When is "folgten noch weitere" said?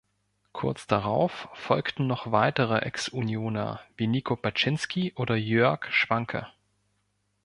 1.53-2.79